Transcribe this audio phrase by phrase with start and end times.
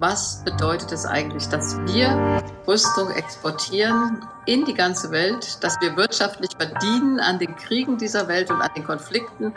[0.00, 6.50] was bedeutet es eigentlich, dass wir Rüstung exportieren in die ganze Welt, dass wir wirtschaftlich
[6.56, 9.52] verdienen an den Kriegen dieser Welt und an den Konflikten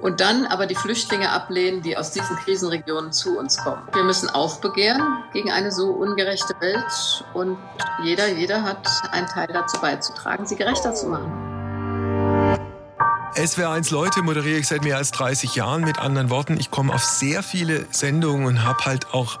[0.00, 3.82] und dann aber die Flüchtlinge ablehnen, die aus diesen Krisenregionen zu uns kommen.
[3.92, 7.58] Wir müssen aufbegehren gegen eine so ungerechte Welt und
[8.04, 11.32] jeder, jeder hat einen Teil dazu beizutragen, sie gerechter zu machen.
[13.34, 15.82] SWR1 Leute moderiere ich seit mehr als 30 Jahren.
[15.82, 19.40] Mit anderen Worten, ich komme auf sehr viele Sendungen und habe halt auch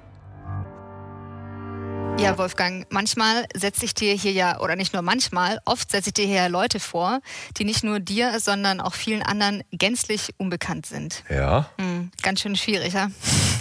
[2.21, 6.13] Ja, Wolfgang, manchmal setze ich dir hier ja, oder nicht nur manchmal, oft setze ich
[6.13, 7.19] dir hier Leute vor,
[7.57, 11.23] die nicht nur dir, sondern auch vielen anderen gänzlich unbekannt sind.
[11.29, 11.71] Ja.
[11.79, 13.09] Hm, ganz schön schwierig, ja?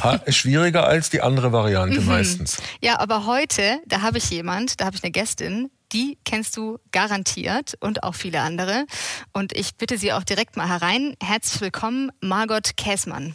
[0.03, 2.07] Ha, schwieriger als die andere Variante mhm.
[2.07, 2.59] meistens.
[2.83, 6.79] Ja, aber heute, da habe ich jemand, da habe ich eine Gästin, die kennst du
[6.93, 8.85] garantiert und auch viele andere.
[9.33, 11.17] Und ich bitte sie auch direkt mal herein.
[11.23, 13.35] Herzlich willkommen, Margot Käßmann.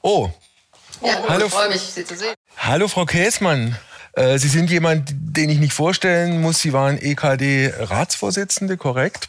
[0.00, 0.30] Oh.
[1.02, 2.34] Ja, hallo, ich freue mich, Sie zu sehen.
[2.56, 3.76] Hallo, Frau Käßmann.
[4.16, 6.60] Äh, Sie sind jemand, den ich nicht vorstellen muss.
[6.60, 9.28] Sie waren EKD-Ratsvorsitzende, korrekt?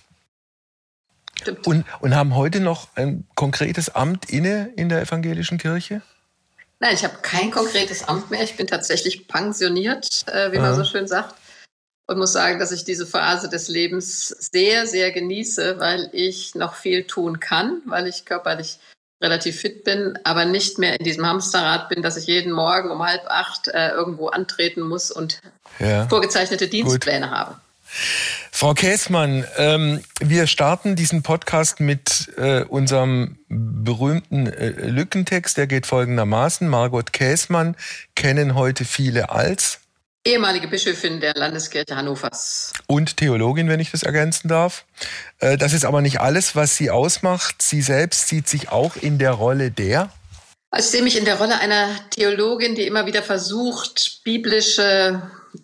[1.42, 1.68] Stimmt.
[1.68, 6.02] Und, und haben heute noch ein konkretes Amt inne in der evangelischen Kirche?
[6.80, 8.44] Nein, ich habe kein konkretes Amt mehr.
[8.44, 10.76] Ich bin tatsächlich pensioniert, äh, wie man Aha.
[10.76, 11.36] so schön sagt.
[12.08, 16.76] Und muss sagen, dass ich diese Phase des Lebens sehr, sehr genieße, weil ich noch
[16.76, 18.78] viel tun kann, weil ich körperlich
[19.26, 23.04] relativ fit bin, aber nicht mehr in diesem Hamsterrad bin, dass ich jeden Morgen um
[23.04, 25.42] halb acht äh, irgendwo antreten muss und
[25.80, 26.08] ja.
[26.08, 27.36] vorgezeichnete Dienstpläne Gut.
[27.36, 27.56] habe.
[28.52, 35.58] Frau Käßmann, ähm, wir starten diesen Podcast mit äh, unserem berühmten äh, Lückentext.
[35.58, 36.68] Der geht folgendermaßen.
[36.68, 37.76] Margot Käßmann
[38.16, 39.80] kennen heute viele als
[40.26, 42.74] ehemalige Bischöfin der Landeskirche Hannovers.
[42.88, 44.86] Und Theologin, wenn ich das ergänzen darf.
[45.40, 47.62] Äh, das ist aber nicht alles, was sie ausmacht.
[47.62, 50.10] Sie selbst sieht sich auch in der Rolle der.
[50.72, 55.22] Also ich sehe mich in der Rolle einer Theologin, die immer wieder versucht, biblische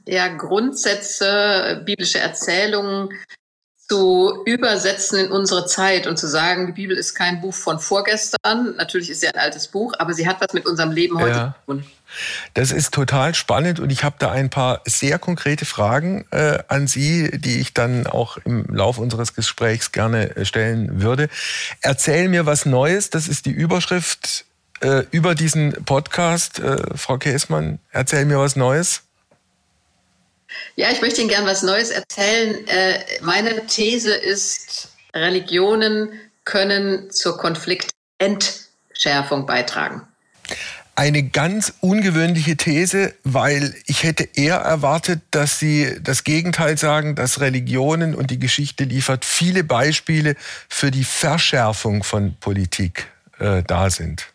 [0.07, 3.09] ja, Grundsätze, biblische Erzählungen
[3.91, 8.73] zu übersetzen in unsere Zeit und zu sagen, die Bibel ist kein Buch von vorgestern.
[8.77, 11.55] Natürlich ist sie ein altes Buch, aber sie hat was mit unserem Leben heute ja.
[11.65, 11.85] zu tun.
[12.53, 16.87] Das ist total spannend und ich habe da ein paar sehr konkrete Fragen äh, an
[16.87, 21.27] Sie, die ich dann auch im Laufe unseres Gesprächs gerne äh, stellen würde.
[21.81, 24.45] Erzähl mir was Neues, das ist die Überschrift
[24.79, 26.59] äh, über diesen Podcast.
[26.59, 29.03] Äh, Frau Käßmann, erzähl mir was Neues.
[30.75, 32.67] Ja, ich möchte Ihnen gerne was Neues erzählen.
[32.67, 36.09] Äh, meine These ist, Religionen
[36.45, 40.07] können zur Konfliktentschärfung beitragen.
[40.95, 47.39] Eine ganz ungewöhnliche These, weil ich hätte eher erwartet, dass Sie das Gegenteil sagen, dass
[47.39, 50.35] Religionen und die Geschichte liefert viele Beispiele
[50.67, 53.07] für die Verschärfung von Politik
[53.39, 54.30] äh, da sind.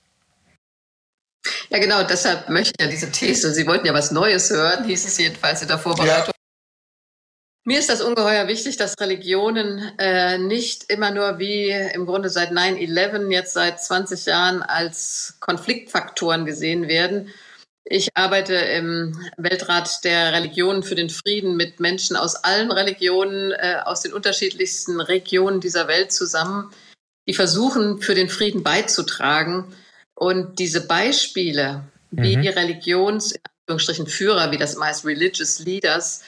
[1.71, 3.53] Ja, genau, deshalb möchte ich ja diese These.
[3.53, 6.27] Sie wollten ja was Neues hören, hieß es jedenfalls in der Vorbereitung.
[6.29, 6.37] Ja.
[7.69, 12.53] Mir ist das ungeheuer wichtig, dass Religionen äh, nicht immer nur wie im Grunde seit
[12.53, 17.33] 9-11, jetzt seit 20 Jahren als Konfliktfaktoren gesehen werden.
[17.89, 23.79] Ich arbeite im Weltrat der Religionen für den Frieden mit Menschen aus allen Religionen, äh,
[23.85, 26.71] aus den unterschiedlichsten Regionen dieser Welt zusammen,
[27.29, 29.73] die versuchen, für den Frieden beizutragen.
[30.17, 32.43] Und diese Beispiele, wie mhm.
[32.43, 33.35] die Religions,
[34.07, 36.23] Führer, wie das meist Religious Leaders,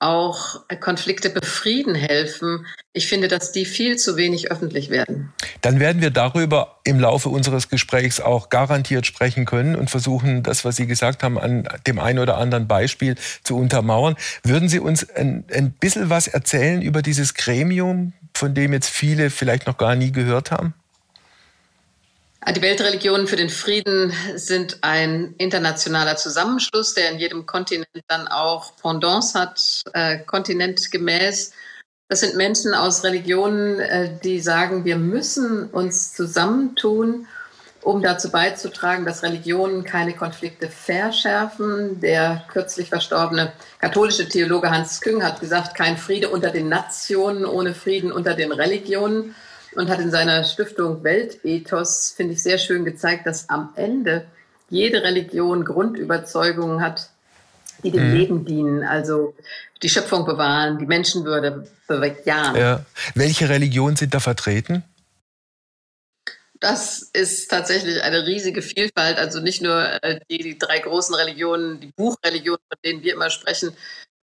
[0.00, 2.66] auch Konflikte befrieden helfen.
[2.94, 5.32] Ich finde, dass die viel zu wenig öffentlich werden.
[5.60, 10.64] Dann werden wir darüber im Laufe unseres Gesprächs auch garantiert sprechen können und versuchen, das,
[10.64, 14.16] was Sie gesagt haben, an dem einen oder anderen Beispiel zu untermauern.
[14.42, 19.28] Würden Sie uns ein, ein bisschen was erzählen über dieses Gremium, von dem jetzt viele
[19.28, 20.72] vielleicht noch gar nie gehört haben?
[22.48, 28.74] Die Weltreligionen für den Frieden sind ein internationaler Zusammenschluss, der in jedem Kontinent dann auch
[28.76, 31.52] Pendants hat, äh, kontinentgemäß.
[32.08, 37.26] Das sind Menschen aus Religionen, äh, die sagen, wir müssen uns zusammentun,
[37.82, 42.00] um dazu beizutragen, dass Religionen keine Konflikte verschärfen.
[42.00, 47.74] Der kürzlich verstorbene katholische Theologe Hans Küng hat gesagt, kein Friede unter den Nationen ohne
[47.74, 49.34] Frieden unter den Religionen
[49.74, 54.26] und hat in seiner Stiftung Weltethos, finde ich, sehr schön gezeigt, dass am Ende
[54.68, 57.10] jede Religion Grundüberzeugungen hat,
[57.82, 58.16] die dem mhm.
[58.16, 59.34] Leben dienen, also
[59.82, 62.56] die Schöpfung bewahren, die Menschenwürde bejahen.
[62.56, 62.84] Ja.
[63.14, 64.84] Welche Religionen sind da vertreten?
[66.60, 69.16] Das ist tatsächlich eine riesige Vielfalt.
[69.16, 73.30] Also nicht nur äh, die, die drei großen Religionen, die Buchreligionen, von denen wir immer
[73.30, 73.74] sprechen,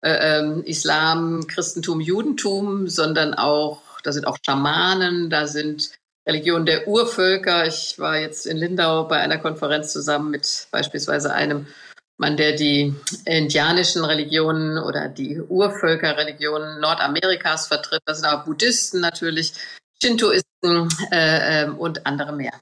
[0.01, 5.91] äh, ähm, Islam, Christentum, Judentum, sondern auch, da sind auch Schamanen, da sind
[6.27, 7.65] Religionen der Urvölker.
[7.65, 11.67] Ich war jetzt in Lindau bei einer Konferenz zusammen mit beispielsweise einem
[12.17, 12.93] Mann, der die
[13.25, 18.01] indianischen Religionen oder die Urvölkerreligionen Nordamerikas vertritt.
[18.05, 19.53] Das sind aber Buddhisten natürlich,
[20.01, 22.53] Shintoisten äh, äh, und andere mehr.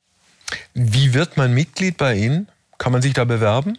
[0.73, 2.49] Wie wird man Mitglied bei Ihnen?
[2.77, 3.77] Kann man sich da bewerben?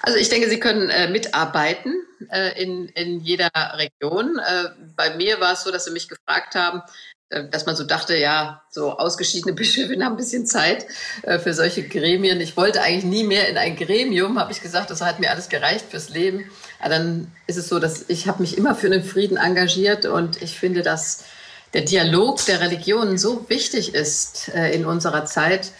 [0.00, 1.94] Also ich denke, Sie können äh, mitarbeiten
[2.30, 4.38] äh, in, in jeder Region.
[4.38, 6.82] Äh, bei mir war es so, dass Sie mich gefragt haben,
[7.30, 10.86] äh, dass man so dachte, ja, so ausgeschiedene Bischöfe haben ein bisschen Zeit
[11.22, 12.40] äh, für solche Gremien.
[12.40, 15.48] Ich wollte eigentlich nie mehr in ein Gremium, habe ich gesagt, das hat mir alles
[15.48, 16.50] gereicht fürs Leben.
[16.80, 20.40] Aber dann ist es so, dass ich habe mich immer für den Frieden engagiert und
[20.42, 21.24] ich finde, dass
[21.72, 25.72] der Dialog der Religionen so wichtig ist äh, in unserer Zeit,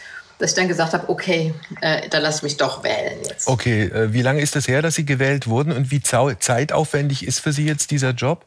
[0.45, 3.49] dass ich dann gesagt habe, okay, äh, dann lass mich doch wählen jetzt.
[3.49, 7.41] Okay, äh, wie lange ist das her, dass Sie gewählt wurden und wie zeitaufwendig ist
[7.41, 8.45] für Sie jetzt dieser Job?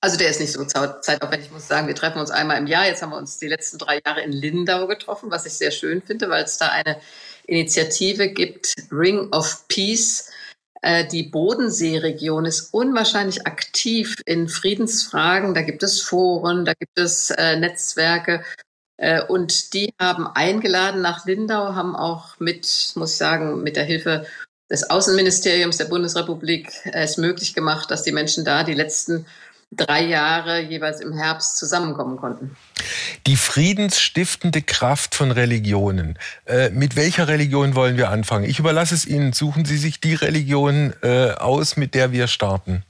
[0.00, 1.86] Also der ist nicht so zeitaufwendig, ich muss sagen.
[1.86, 2.84] Wir treffen uns einmal im Jahr.
[2.84, 6.02] Jetzt haben wir uns die letzten drei Jahre in Lindau getroffen, was ich sehr schön
[6.02, 6.96] finde, weil es da eine
[7.46, 10.32] Initiative gibt, Ring of Peace.
[10.82, 15.54] Äh, die Bodenseeregion ist unwahrscheinlich aktiv in Friedensfragen.
[15.54, 18.42] Da gibt es Foren, da gibt es äh, Netzwerke.
[18.96, 23.84] Äh, und die haben eingeladen nach Lindau, haben auch mit, muss ich sagen, mit der
[23.84, 24.26] Hilfe
[24.70, 29.26] des Außenministeriums der Bundesrepublik es möglich gemacht, dass die Menschen da die letzten
[29.76, 32.56] drei Jahre jeweils im Herbst zusammenkommen konnten.
[33.26, 36.18] Die friedensstiftende Kraft von Religionen.
[36.46, 38.44] Äh, mit welcher Religion wollen wir anfangen?
[38.44, 39.32] Ich überlasse es Ihnen.
[39.32, 42.84] Suchen Sie sich die Religion äh, aus, mit der wir starten.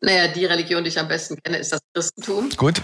[0.00, 2.50] Naja, die Religion, die ich am besten kenne, ist das Christentum.
[2.56, 2.82] Gut.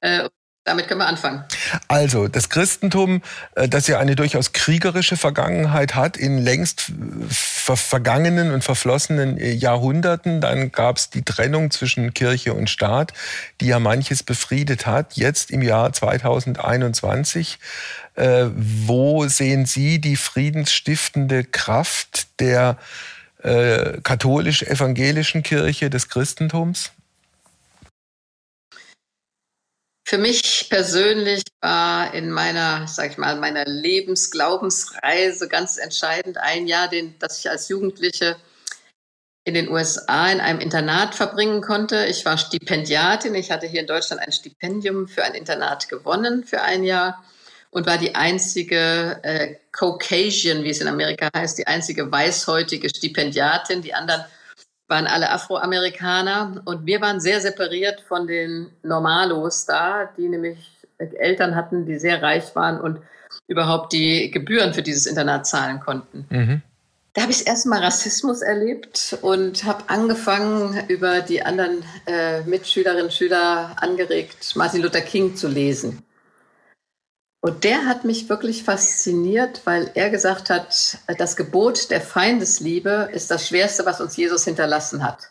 [0.00, 0.28] Äh,
[0.64, 1.44] damit können wir anfangen.
[1.88, 3.22] Also, das Christentum,
[3.54, 6.92] äh, das ja eine durchaus kriegerische Vergangenheit hat, in längst
[7.28, 13.12] ver vergangenen und verflossenen äh, Jahrhunderten, dann gab es die Trennung zwischen Kirche und Staat,
[13.60, 15.14] die ja manches befriedet hat.
[15.14, 17.58] Jetzt im Jahr 2021,
[18.16, 22.78] äh, wo sehen Sie die friedensstiftende Kraft der
[23.42, 26.93] äh, katholisch-evangelischen Kirche des Christentums?
[30.06, 36.88] Für mich persönlich war in meiner, sag ich mal, meiner Lebensglaubensreise ganz entscheidend ein Jahr,
[36.88, 38.36] den, das ich als Jugendliche
[39.44, 42.04] in den USA in einem Internat verbringen konnte.
[42.06, 43.34] Ich war Stipendiatin.
[43.34, 47.24] Ich hatte hier in Deutschland ein Stipendium für ein Internat gewonnen für ein Jahr
[47.70, 53.80] und war die einzige äh, Caucasian, wie es in Amerika heißt, die einzige weißhäutige Stipendiatin.
[53.80, 54.24] Die anderen
[54.88, 60.58] waren alle Afroamerikaner und wir waren sehr separiert von den Normalos da, die nämlich
[60.98, 63.00] Eltern hatten, die sehr reich waren und
[63.46, 66.26] überhaupt die Gebühren für dieses Internat zahlen konnten.
[66.30, 66.62] Mhm.
[67.14, 73.12] Da habe ich erstmal Rassismus erlebt und habe angefangen, über die anderen äh, Mitschülerinnen und
[73.12, 76.02] Schüler angeregt, Martin Luther King zu lesen.
[77.44, 83.30] Und der hat mich wirklich fasziniert, weil er gesagt hat, das Gebot der Feindesliebe ist
[83.30, 85.28] das Schwerste, was uns Jesus hinterlassen hat.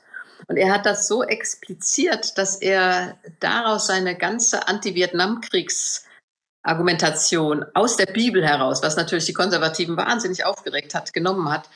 [0.48, 8.46] Und er hat das so expliziert, dass er daraus seine ganze Anti-Vietnam-Kriegs-Argumentation aus der Bibel
[8.46, 11.68] heraus, was natürlich die Konservativen wahnsinnig aufgeregt hat, genommen hat.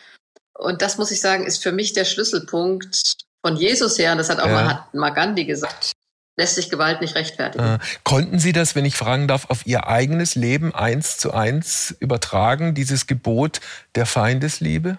[0.54, 4.12] Und das muss ich sagen, ist für mich der Schlüsselpunkt von Jesus her.
[4.12, 4.54] Und das hat auch ja.
[4.54, 5.97] Mahatma Gandhi gesagt
[6.38, 7.66] lässt sich Gewalt nicht rechtfertigen.
[7.66, 11.96] Äh, konnten Sie das, wenn ich fragen darf, auf Ihr eigenes Leben eins zu eins
[12.00, 13.60] übertragen, dieses Gebot
[13.96, 14.98] der Feindesliebe?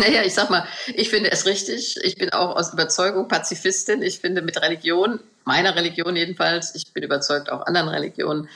[0.00, 1.96] Naja, ich sag mal, ich finde es richtig.
[2.02, 4.00] Ich bin auch aus Überzeugung Pazifistin.
[4.02, 8.48] Ich finde mit Religion, meiner Religion jedenfalls, ich bin überzeugt auch anderen Religionen,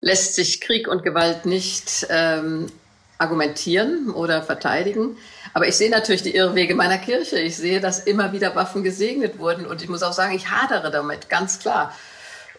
[0.00, 2.70] lässt sich Krieg und Gewalt nicht ähm,
[3.22, 5.16] argumentieren oder verteidigen.
[5.54, 7.38] Aber ich sehe natürlich die Irrwege meiner Kirche.
[7.38, 9.66] Ich sehe, dass immer wieder Waffen gesegnet wurden.
[9.66, 11.94] Und ich muss auch sagen, ich hadere damit, ganz klar.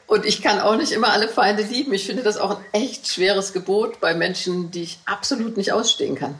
[0.08, 1.94] Und ich kann auch nicht immer alle Feinde lieben.
[1.94, 6.16] Ich finde das auch ein echt schweres Gebot bei Menschen, die ich absolut nicht ausstehen
[6.16, 6.40] kann.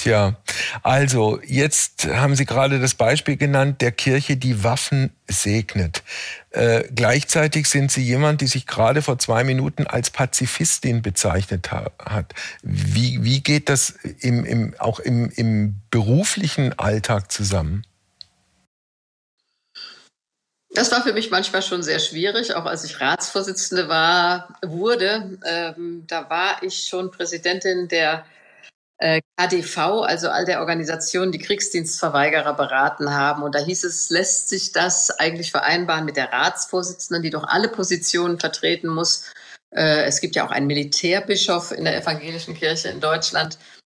[0.00, 0.34] Tja,
[0.82, 6.02] also jetzt haben Sie gerade das Beispiel genannt der Kirche, die Waffen segnet.
[6.52, 11.90] Äh, gleichzeitig sind Sie jemand, die sich gerade vor zwei Minuten als Pazifistin bezeichnet ha
[12.02, 12.32] hat.
[12.62, 13.90] Wie, wie geht das
[14.20, 17.84] im, im, auch im, im beruflichen Alltag zusammen?
[20.72, 25.38] Das war für mich manchmal schon sehr schwierig, auch als ich Ratsvorsitzende war, wurde.
[25.44, 28.24] Ähm, da war ich schon Präsidentin der
[29.00, 33.42] KDV, also all der Organisationen, die Kriegsdienstverweigerer beraten haben.
[33.42, 37.68] Und da hieß es, lässt sich das eigentlich vereinbaren mit der Ratsvorsitzenden, die doch alle
[37.68, 39.32] Positionen vertreten muss.
[39.74, 43.58] Äh, es gibt ja auch einen Militärbischof in der evangelischen Kirche in Deutschland.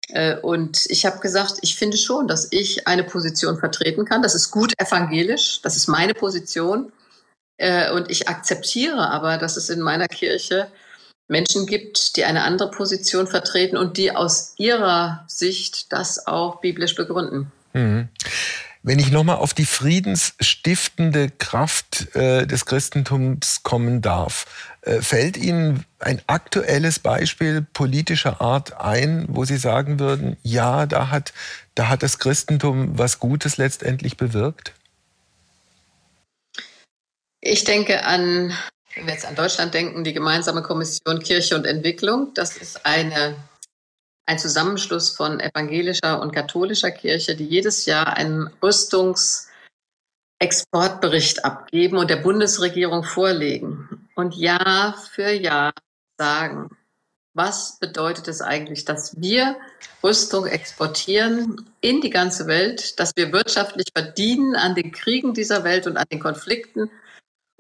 [0.09, 4.21] Äh, und ich habe gesagt, ich finde schon, dass ich eine Position vertreten kann.
[4.21, 6.93] Das ist gut evangelisch, das ist meine Position.
[7.93, 10.73] Und ich akzeptiere aber, dass es in meiner Kirche
[11.31, 16.95] Menschen gibt, die eine andere Position vertreten und die aus ihrer Sicht das auch biblisch
[16.95, 17.53] begründen.
[17.73, 18.09] Mhm.
[18.83, 24.47] Wenn ich nochmal auf die friedensstiftende Kraft äh, des Christentums kommen darf,
[24.81, 31.11] äh, fällt Ihnen ein aktuelles Beispiel politischer Art ein, wo Sie sagen würden, ja, da
[31.11, 31.35] hat,
[31.75, 34.73] da hat das Christentum was Gutes letztendlich bewirkt?
[37.43, 38.55] Ich denke an
[38.95, 43.37] wenn wir jetzt an Deutschland denken, die gemeinsame Kommission Kirche und Entwicklung, das ist eine,
[44.27, 52.17] ein Zusammenschluss von evangelischer und katholischer Kirche, die jedes Jahr einen Rüstungsexportbericht abgeben und der
[52.17, 55.71] Bundesregierung vorlegen und Jahr für Jahr
[56.19, 56.77] sagen,
[57.33, 59.57] was bedeutet es eigentlich, dass wir
[60.03, 65.87] Rüstung exportieren in die ganze Welt, dass wir wirtschaftlich verdienen an den Kriegen dieser Welt
[65.87, 66.91] und an den Konflikten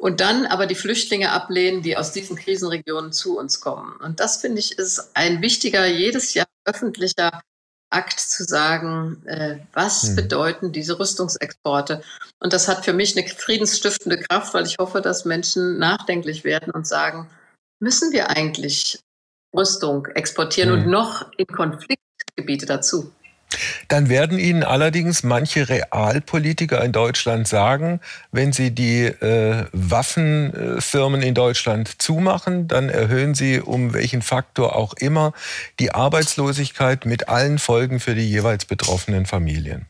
[0.00, 3.92] und dann aber die Flüchtlinge ablehnen, die aus diesen Krisenregionen zu uns kommen.
[4.02, 7.42] Und das finde ich ist ein wichtiger, jedes Jahr öffentlicher
[7.90, 10.16] Akt zu sagen, äh, was hm.
[10.16, 12.02] bedeuten diese Rüstungsexporte?
[12.38, 16.72] Und das hat für mich eine friedensstiftende Kraft, weil ich hoffe, dass Menschen nachdenklich werden
[16.72, 17.28] und sagen,
[17.78, 19.00] müssen wir eigentlich
[19.54, 20.78] Rüstung exportieren hm.
[20.78, 23.12] und noch in Konfliktgebiete dazu?
[23.88, 28.00] Dann werden Ihnen allerdings manche Realpolitiker in Deutschland sagen,
[28.32, 34.94] wenn Sie die äh, Waffenfirmen in Deutschland zumachen, dann erhöhen Sie um welchen Faktor auch
[34.94, 35.32] immer
[35.78, 39.86] die Arbeitslosigkeit mit allen Folgen für die jeweils betroffenen Familien.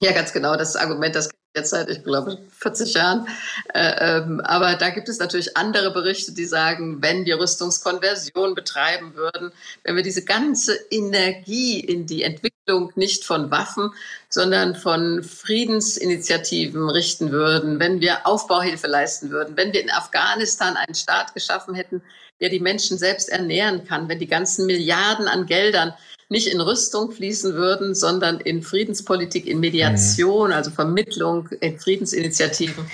[0.00, 0.56] Ja, ganz genau.
[0.56, 1.28] Das Argument, das
[1.58, 3.26] jetzt seit, ich glaube, 40 Jahren.
[3.74, 9.14] Äh, ähm, aber da gibt es natürlich andere Berichte, die sagen, wenn wir Rüstungskonversion betreiben
[9.14, 9.52] würden,
[9.84, 13.90] wenn wir diese ganze Energie in die Entwicklung nicht von Waffen,
[14.28, 20.94] sondern von Friedensinitiativen richten würden, wenn wir Aufbauhilfe leisten würden, wenn wir in Afghanistan einen
[20.94, 22.02] Staat geschaffen hätten,
[22.40, 25.94] der die Menschen selbst ernähren kann, wenn die ganzen Milliarden an Geldern
[26.28, 30.56] nicht in Rüstung fließen würden, sondern in Friedenspolitik, in Mediation, mhm.
[30.56, 32.84] also Vermittlung, in Friedensinitiativen.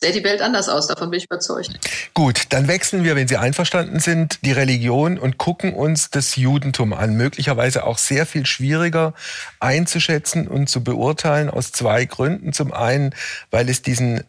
[0.00, 1.70] Sähe die Welt anders aus, davon bin ich überzeugt.
[2.14, 6.92] Gut, dann wechseln wir, wenn Sie einverstanden sind, die Religion und gucken uns das Judentum
[6.92, 7.16] an.
[7.16, 9.12] Möglicherweise auch sehr viel schwieriger
[9.58, 12.52] einzuschätzen und zu beurteilen aus zwei Gründen.
[12.52, 13.12] Zum einen,
[13.50, 14.22] weil es diesen äh,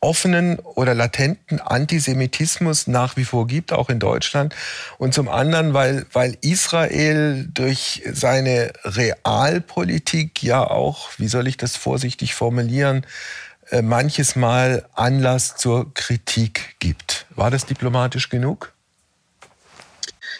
[0.00, 4.54] offenen oder latenten Antisemitismus nach wie vor gibt, auch in Deutschland.
[4.98, 11.76] Und zum anderen, weil, weil Israel durch seine Realpolitik ja auch, wie soll ich das
[11.76, 13.06] vorsichtig formulieren,
[13.70, 17.26] äh, manches Mal Anlass zur Kritik gibt.
[17.34, 18.72] War das diplomatisch genug?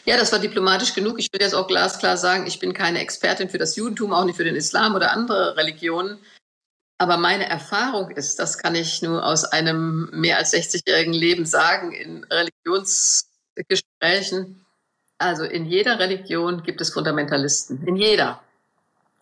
[0.04, 1.18] Ja, das war diplomatisch genug.
[1.18, 4.36] Ich will jetzt auch glasklar sagen, ich bin keine Expertin für das Judentum, auch nicht
[4.36, 6.18] für den Islam oder andere Religionen.
[6.98, 11.92] Aber meine Erfahrung ist, das kann ich nur aus einem mehr als 60-jährigen Leben sagen,
[11.92, 14.64] in Religionsgesprächen,
[15.18, 18.40] also in jeder Religion gibt es Fundamentalisten, in jeder.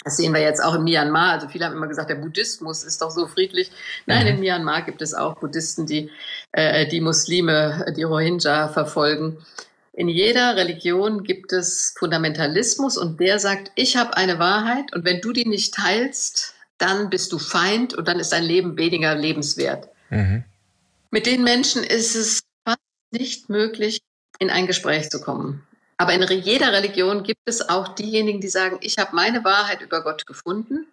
[0.04, 1.32] Das sehen wir jetzt auch in Myanmar.
[1.32, 3.70] Also viele haben immer gesagt, der Buddhismus ist doch so friedlich.
[4.06, 4.40] Nein, in mhm.
[4.40, 6.10] Myanmar gibt es auch Buddhisten, die
[6.52, 9.38] äh, die Muslime, die Rohingya verfolgen.
[9.92, 15.20] In jeder Religion gibt es Fundamentalismus und der sagt, ich habe eine Wahrheit und wenn
[15.20, 16.53] du die nicht teilst,
[16.84, 19.88] dann bist du Feind und dann ist dein Leben weniger lebenswert.
[20.10, 20.44] Mhm.
[21.10, 22.78] Mit den Menschen ist es fast
[23.10, 24.00] nicht möglich,
[24.38, 25.66] in ein Gespräch zu kommen.
[25.96, 30.02] Aber in jeder Religion gibt es auch diejenigen, die sagen, ich habe meine Wahrheit über
[30.02, 30.86] Gott gefunden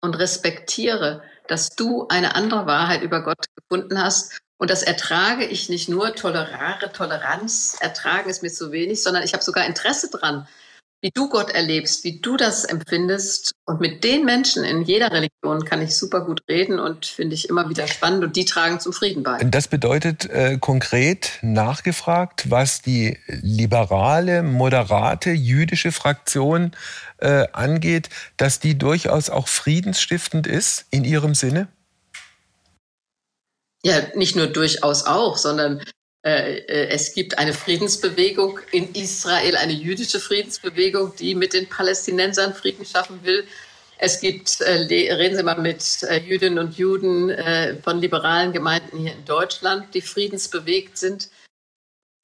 [0.00, 4.40] und respektiere, dass du eine andere Wahrheit über Gott gefunden hast.
[4.58, 9.32] Und das ertrage ich nicht nur tolerare Toleranz, ertragen ist mir zu wenig, sondern ich
[9.32, 10.46] habe sogar Interesse dran,
[11.06, 13.52] wie du Gott erlebst, wie du das empfindest.
[13.64, 17.48] Und mit den Menschen in jeder Religion kann ich super gut reden und finde ich
[17.48, 19.38] immer wieder spannend und die tragen zum Frieden bei.
[19.44, 26.72] Das bedeutet äh, konkret nachgefragt, was die liberale, moderate jüdische Fraktion
[27.18, 31.68] äh, angeht, dass die durchaus auch friedensstiftend ist in ihrem Sinne?
[33.84, 35.84] Ja, nicht nur durchaus auch, sondern
[36.28, 43.20] es gibt eine Friedensbewegung in Israel, eine jüdische Friedensbewegung, die mit den Palästinensern Frieden schaffen
[43.22, 43.44] will.
[43.98, 44.72] Es gibt, äh,
[45.14, 47.34] reden Sie mal mit Jüdinnen und Juden
[47.82, 51.30] von liberalen Gemeinden hier in Deutschland, die friedensbewegt sind.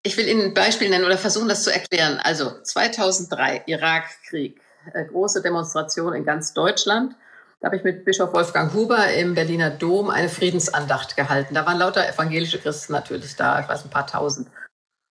[0.04, 2.18] Ich will Ihnen ein Beispiel nennen oder versuchen, das zu erklären.
[2.24, 4.60] Also 2003, Irakkrieg,
[4.92, 7.14] äh, große Demonstration in ganz Deutschland.
[7.62, 11.54] Da habe ich mit Bischof Wolfgang Huber im Berliner Dom eine Friedensandacht gehalten.
[11.54, 14.48] Da waren lauter evangelische Christen natürlich da, ich weiß ein paar tausend.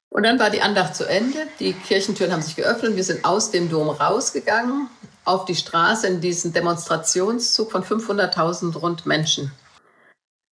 [0.09, 3.51] Und dann war die Andacht zu Ende, die Kirchentüren haben sich geöffnet, wir sind aus
[3.51, 4.89] dem Dom rausgegangen
[5.25, 9.51] auf die Straße in diesen Demonstrationszug von 500.000 rund Menschen.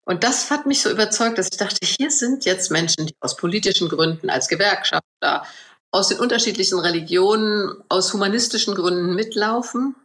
[0.04, 3.34] Und das hat mich so überzeugt, dass ich dachte, hier sind jetzt Menschen, die aus
[3.34, 5.42] politischen Gründen, als Gewerkschafter,
[5.90, 9.96] aus den unterschiedlichen Religionen, aus humanistischen Gründen mitlaufen.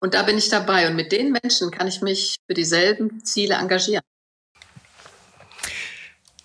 [0.00, 0.88] Und da bin ich dabei.
[0.88, 4.02] Und mit den Menschen kann ich mich für dieselben Ziele engagieren.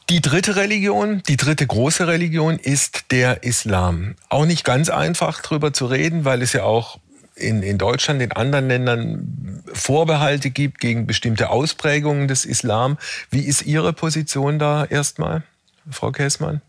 [0.10, 4.15] Die dritte Religion, die dritte große Religion ist der Islam.
[4.29, 7.00] Auch nicht ganz einfach drüber zu reden, weil es ja auch
[7.36, 12.98] in, in Deutschland, in anderen Ländern Vorbehalte gibt gegen bestimmte Ausprägungen des Islam.
[13.29, 15.43] Wie ist Ihre Position da erstmal,
[15.89, 16.62] Frau Käßmann?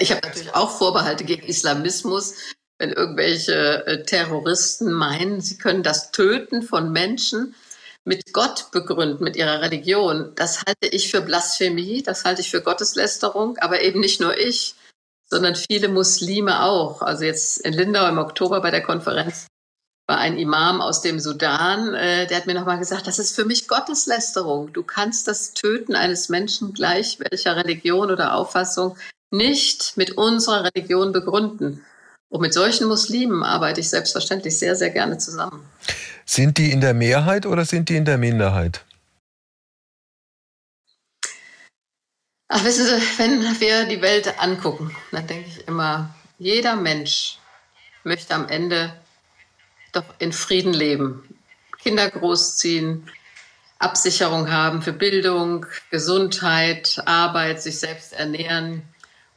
[0.00, 2.34] Ich habe natürlich auch Vorbehalte gegen Islamismus,
[2.78, 7.54] wenn irgendwelche äh, Terroristen meinen, sie können das Töten von Menschen
[8.04, 10.32] mit Gott begründen, mit ihrer Religion.
[10.36, 14.76] Das halte ich für Blasphemie, das halte ich für Gotteslästerung, aber eben nicht nur ich,
[15.28, 17.02] sondern viele Muslime auch.
[17.02, 19.46] Also jetzt in Lindau im Oktober bei der Konferenz
[20.06, 23.44] war ein Imam aus dem Sudan, äh, der hat mir nochmal gesagt, das ist für
[23.44, 24.72] mich Gotteslästerung.
[24.72, 28.96] Du kannst das Töten eines Menschen gleich welcher Religion oder Auffassung
[29.30, 31.84] nicht mit unserer Religion begründen.
[32.30, 35.66] Und mit solchen Muslimen arbeite ich selbstverständlich sehr, sehr gerne zusammen.
[36.26, 38.84] Sind die in der Mehrheit oder sind die in der Minderheit?
[42.48, 47.38] Ach, wissen Sie, wenn wir die Welt angucken, dann denke ich immer, jeder Mensch
[48.04, 48.92] möchte am Ende
[49.92, 51.22] doch in Frieden leben,
[51.82, 53.10] Kinder großziehen,
[53.78, 58.82] Absicherung haben für Bildung, Gesundheit, Arbeit, sich selbst ernähren.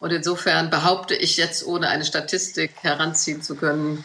[0.02, 4.04] Und insofern behaupte ich jetzt, ohne eine Statistik heranziehen zu können,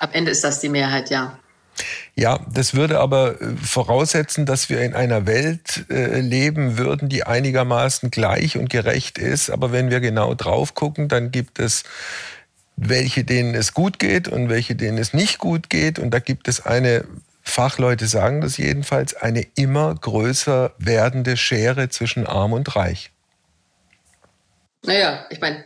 [0.00, 1.38] am Ende ist das die Mehrheit, ja.
[2.16, 7.22] Ja, das würde aber äh, voraussetzen, dass wir in einer Welt äh, leben würden, die
[7.22, 9.50] einigermaßen gleich und gerecht ist.
[9.50, 11.84] Aber wenn wir genau drauf gucken, dann gibt es
[12.74, 16.00] welche denen es gut geht und welche denen es nicht gut geht.
[16.00, 17.04] Und da gibt es eine,
[17.42, 23.12] Fachleute sagen das jedenfalls, eine immer größer werdende Schere zwischen arm und reich.
[24.84, 25.64] Naja, ich meine,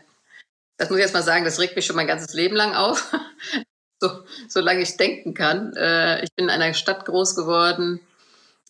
[0.77, 3.13] das muss ich jetzt mal sagen, das regt mich schon mein ganzes Leben lang auf.
[4.01, 5.75] so, solange ich denken kann.
[5.77, 8.01] Äh, ich bin in einer Stadt groß geworden,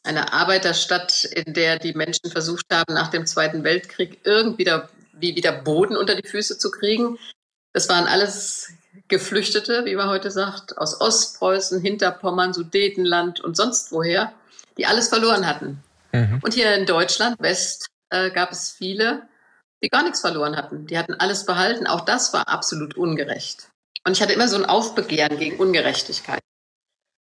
[0.03, 5.35] einer Arbeiterstadt, in der die Menschen versucht haben, nach dem Zweiten Weltkrieg irgendwie wieder, wie
[5.35, 7.19] wieder Boden unter die Füße zu kriegen.
[7.73, 8.71] Das waren alles
[9.09, 14.33] Geflüchtete, wie man heute sagt, aus Ostpreußen, Hinterpommern, Sudetenland und sonst woher,
[14.77, 15.83] die alles verloren hatten.
[16.13, 16.41] Mhm.
[16.43, 19.23] Und hier in Deutschland, West, äh, gab es viele,
[19.83, 20.87] die gar nichts verloren hatten.
[20.87, 21.87] Die hatten alles behalten.
[21.87, 23.69] Auch das war absolut ungerecht.
[24.07, 26.41] Und ich hatte immer so ein Aufbegehren gegen Ungerechtigkeit.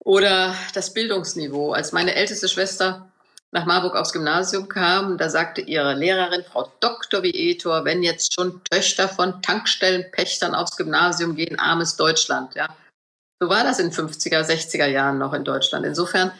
[0.02, 1.72] Oder das Bildungsniveau.
[1.72, 3.10] Als meine älteste Schwester
[3.52, 7.22] nach Marburg aufs Gymnasium kam, da sagte ihre Lehrerin, Frau Dr.
[7.22, 12.54] Vietor, wenn jetzt schon Töchter von Tankstellenpächtern aufs Gymnasium gehen, armes Deutschland.
[12.54, 12.74] Ja.
[13.40, 15.84] So war das in 50er, 60er Jahren noch in Deutschland.
[15.84, 16.30] Insofern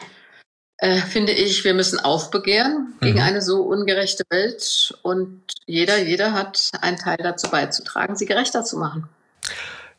[0.80, 3.04] äh, finde ich, wir müssen aufbegehren mhm.
[3.04, 8.64] gegen eine so ungerechte Welt und jeder, jeder hat einen Teil dazu beizutragen, sie gerechter
[8.64, 9.08] zu machen.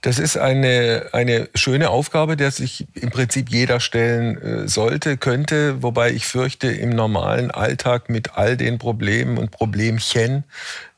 [0.01, 5.83] Das ist eine, eine schöne Aufgabe, der sich im Prinzip jeder stellen äh, sollte, könnte,
[5.83, 10.43] wobei ich fürchte, im normalen Alltag mit all den Problemen und Problemchen,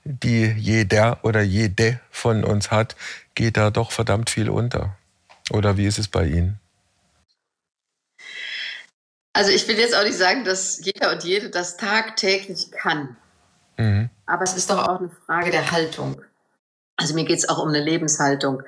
[0.06, 2.96] die jeder oder jede von uns hat,
[3.36, 4.96] geht da doch verdammt viel unter.
[5.52, 6.60] Oder wie ist es bei Ihnen?
[9.34, 13.17] Also ich will jetzt auch nicht sagen, dass jeder und jede das tagtäglich kann.
[13.78, 14.10] Mhm.
[14.26, 16.22] Aber es ist doch auch eine Frage der Haltung.
[16.96, 18.63] Also mir geht es auch um eine Lebenshaltung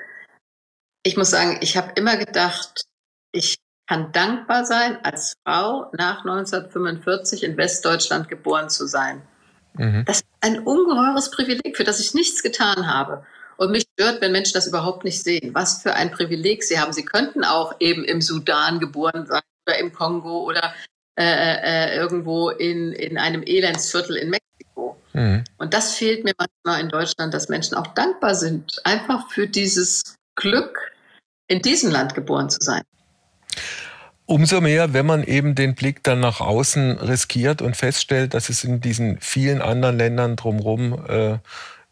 [1.05, 2.85] ich muss sagen, ich habe immer gedacht,
[3.31, 9.21] ich kann dankbar sein, als Frau nach 1945 in Westdeutschland geboren zu sein.
[9.75, 10.03] Mhm.
[10.05, 13.23] Das ist ein ungeheures Privileg, für das ich nichts getan habe.
[13.57, 15.53] Und mich stört, wenn Menschen das überhaupt nicht sehen.
[15.53, 16.91] Was für ein Privileg sie haben.
[16.91, 20.73] Sie könnten auch eben im Sudan geboren sein oder im Kongo oder
[21.17, 24.97] äh, äh, irgendwo in, in einem Elendsviertel in Mexiko.
[25.13, 25.43] Mhm.
[25.57, 30.15] Und das fehlt mir manchmal in Deutschland, dass Menschen auch dankbar sind, einfach für dieses
[30.35, 30.91] Glück,
[31.47, 32.81] in diesem Land geboren zu sein.
[34.27, 38.63] Umso mehr, wenn man eben den Blick dann nach außen riskiert und feststellt, dass es
[38.63, 41.37] in diesen vielen anderen Ländern drumherum äh,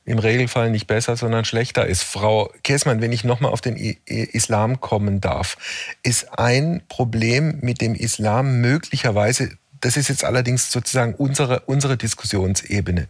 [0.05, 2.03] im Regelfall nicht besser, sondern schlechter ist.
[2.03, 5.57] Frau Kessmann, wenn ich nochmal auf den Islam kommen darf,
[6.03, 13.09] ist ein Problem mit dem Islam möglicherweise das ist jetzt allerdings sozusagen unsere, unsere Diskussionsebene,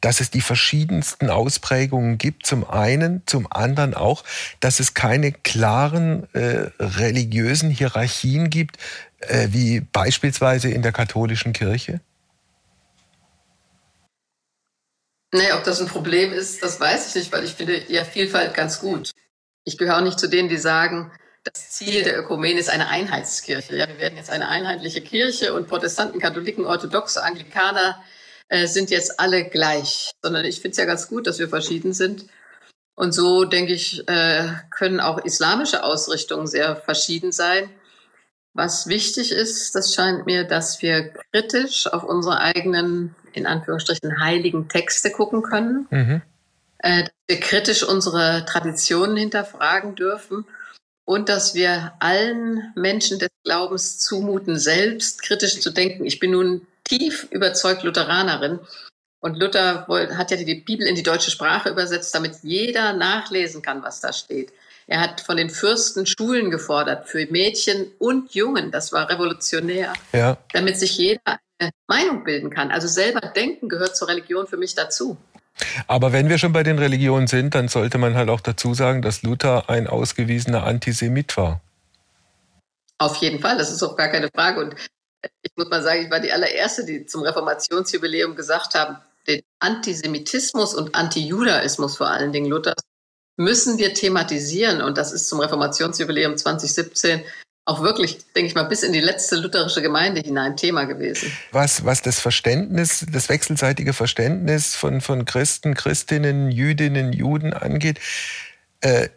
[0.00, 4.24] dass es die verschiedensten Ausprägungen gibt, zum einen, zum anderen auch,
[4.60, 8.78] dass es keine klaren äh, religiösen Hierarchien gibt,
[9.20, 12.00] äh, wie beispielsweise in der katholischen Kirche?
[15.34, 18.54] Nee, ob das ein Problem ist, das weiß ich nicht, weil ich finde ja Vielfalt
[18.54, 19.10] ganz gut.
[19.64, 21.10] Ich gehöre nicht zu denen, die sagen,
[21.42, 23.74] das Ziel der Ökumene ist eine Einheitskirche.
[23.74, 28.00] Ja, wir werden jetzt eine einheitliche Kirche und Protestanten, Katholiken, Orthodoxe, Anglikaner
[28.46, 30.12] äh, sind jetzt alle gleich.
[30.22, 32.26] Sondern ich finde es ja ganz gut, dass wir verschieden sind.
[32.94, 37.68] Und so, denke ich, äh, können auch islamische Ausrichtungen sehr verschieden sein.
[38.54, 44.68] Was wichtig ist, das scheint mir, dass wir kritisch auf unsere eigenen, in Anführungsstrichen, heiligen
[44.68, 45.86] Texte gucken können.
[45.90, 46.22] Mhm.
[46.78, 50.44] Äh, dass wir kritisch unsere Traditionen hinterfragen dürfen
[51.04, 56.04] und dass wir allen Menschen des Glaubens zumuten, selbst kritisch zu denken.
[56.04, 58.60] Ich bin nun tief überzeugt Lutheranerin
[59.24, 59.86] und Luther
[60.18, 64.12] hat ja die Bibel in die deutsche Sprache übersetzt, damit jeder nachlesen kann, was da
[64.12, 64.52] steht.
[64.86, 68.70] Er hat von den Fürsten Schulen gefordert für Mädchen und Jungen.
[68.70, 70.36] Das war revolutionär, ja.
[70.52, 72.70] damit sich jeder eine Meinung bilden kann.
[72.70, 75.16] Also selber denken gehört zur Religion für mich dazu.
[75.86, 79.02] Aber wenn wir schon bei den Religionen sind, dann sollte man halt auch dazu sagen,
[79.02, 81.60] dass Luther ein ausgewiesener Antisemit war.
[82.98, 84.60] Auf jeden Fall, das ist auch gar keine Frage.
[84.60, 84.74] Und
[85.42, 90.74] ich muss mal sagen, ich war die allererste, die zum Reformationsjubiläum gesagt haben, den Antisemitismus
[90.74, 92.82] und Antijudaismus vor allen Dingen Luthers
[93.36, 94.80] müssen wir thematisieren.
[94.80, 97.22] Und das ist zum Reformationsjubiläum 2017
[97.66, 101.32] auch wirklich, denke ich mal, bis in die letzte lutherische Gemeinde hinein Thema gewesen.
[101.50, 108.00] Was, was das Verständnis, das wechselseitige Verständnis von, von Christen, Christinnen, Jüdinnen, Juden angeht,
[108.82, 109.08] äh,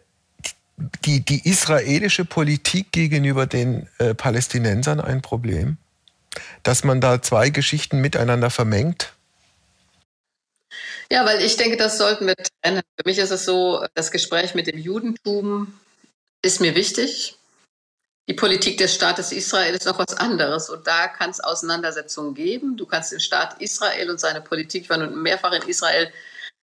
[1.04, 5.76] die, die israelische Politik gegenüber den äh, Palästinensern ein Problem?
[6.62, 9.12] Dass man da zwei Geschichten miteinander vermengt?
[11.10, 12.82] Ja, weil ich denke, das sollten wir trennen.
[12.96, 15.78] Für mich ist es so, das Gespräch mit dem Judentum
[16.42, 17.36] ist mir wichtig.
[18.28, 22.76] Die Politik des Staates Israel ist noch was anderes und da kann es Auseinandersetzungen geben.
[22.76, 26.12] Du kannst den Staat Israel und seine Politik, ich war nun mehrfach in Israel,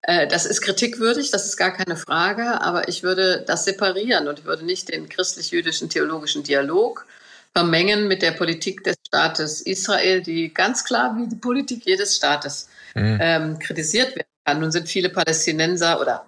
[0.03, 4.39] äh, das ist kritikwürdig, das ist gar keine Frage, aber ich würde das separieren und
[4.39, 7.05] ich würde nicht den christlich-jüdischen theologischen Dialog
[7.53, 12.69] vermengen mit der Politik des Staates Israel, die ganz klar wie die Politik jedes Staates
[12.95, 13.19] mhm.
[13.21, 14.61] ähm, kritisiert werden kann.
[14.61, 16.27] Nun sind viele Palästinenser oder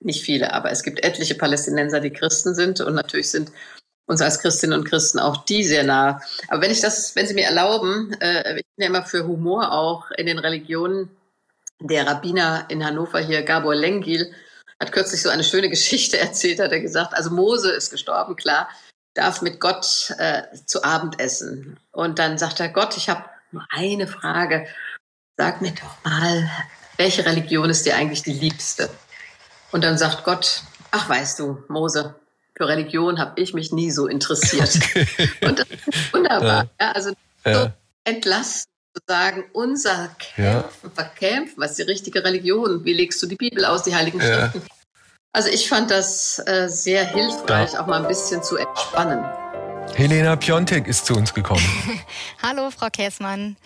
[0.00, 3.52] nicht viele, aber es gibt etliche Palästinenser, die Christen sind und natürlich sind
[4.06, 6.20] uns als Christinnen und Christen auch die sehr nah.
[6.48, 9.72] Aber wenn ich das, wenn Sie mir erlauben, äh, ich bin ja immer für Humor
[9.72, 11.10] auch in den Religionen.
[11.80, 14.32] Der Rabbiner in Hannover hier, Gabor Lengil,
[14.78, 18.68] hat kürzlich so eine schöne Geschichte erzählt, hat er gesagt, also Mose ist gestorben, klar,
[19.14, 21.78] darf mit Gott äh, zu Abend essen.
[21.90, 24.66] Und dann sagt er, Gott, ich habe nur eine Frage.
[25.42, 26.48] Sag mir doch mal,
[26.98, 28.88] welche Religion ist dir eigentlich die liebste?
[29.72, 32.14] Und dann sagt Gott, ach weißt du, Mose,
[32.54, 34.78] für Religion habe ich mich nie so interessiert.
[34.94, 35.28] Okay.
[35.44, 36.68] Und das ist wunderbar.
[36.78, 36.86] Ja.
[36.86, 37.10] ja also
[37.44, 37.54] ja.
[37.54, 37.72] so
[38.04, 40.90] entlasten zu sagen, unser Kämpfen, ja.
[40.94, 42.84] Verkämpfen, was ist die richtige Religion?
[42.84, 44.62] Wie legst du die Bibel aus, die Heiligen Schriften?
[45.32, 49.24] Also ich fand das äh, sehr hilfreich, auch mal ein bisschen zu entspannen.
[49.96, 51.66] Helena Piontek ist zu uns gekommen.
[52.44, 53.56] Hallo, Frau Käßmann.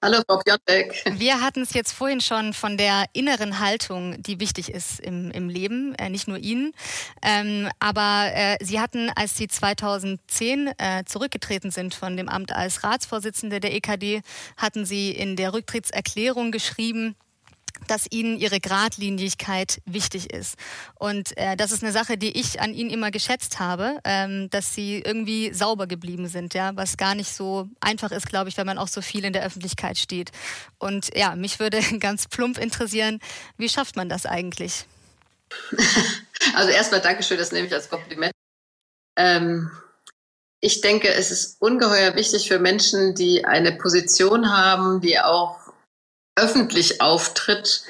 [0.00, 1.02] Hallo Frau Piontek.
[1.18, 5.48] Wir hatten es jetzt vorhin schon von der inneren Haltung, die wichtig ist im, im
[5.48, 6.72] Leben, äh, nicht nur Ihnen.
[7.20, 12.84] Ähm, aber äh, Sie hatten, als Sie 2010 äh, zurückgetreten sind von dem Amt als
[12.84, 14.22] Ratsvorsitzende der EKD,
[14.56, 17.16] hatten Sie in der Rücktrittserklärung geschrieben,
[17.86, 20.56] dass ihnen ihre Gradlinigkeit wichtig ist.
[20.94, 24.74] Und äh, das ist eine Sache, die ich an ihnen immer geschätzt habe, ähm, dass
[24.74, 28.66] sie irgendwie sauber geblieben sind, ja, was gar nicht so einfach ist, glaube ich, wenn
[28.66, 30.30] man auch so viel in der Öffentlichkeit steht.
[30.78, 33.20] Und ja, mich würde ganz plump interessieren,
[33.56, 34.84] wie schafft man das eigentlich?
[36.54, 38.32] Also erstmal Dankeschön, das nehme ich als Kompliment.
[39.16, 39.70] Ähm,
[40.60, 45.56] ich denke, es ist ungeheuer wichtig für Menschen, die eine Position haben, die auch
[46.38, 47.84] öffentlich auftritt,